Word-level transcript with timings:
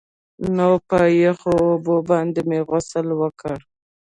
نو 0.55 0.69
په 0.87 0.97
يخو 1.23 1.51
اوبو 1.67 1.95
باندې 2.09 2.41
مې 2.49 2.59
غسل 2.69 3.07
وکړ. 3.21 3.57